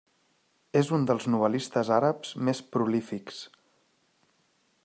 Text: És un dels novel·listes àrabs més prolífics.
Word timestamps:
És 0.79 0.89
un 0.97 1.03
dels 1.11 1.27
novel·listes 1.33 1.93
àrabs 1.99 2.33
més 2.49 2.65
prolífics. 2.77 3.47